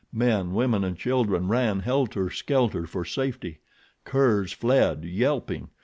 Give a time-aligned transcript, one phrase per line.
[0.11, 3.59] Men, women and children ran helter skelter for safety.
[4.03, 5.69] Curs fled, yelping.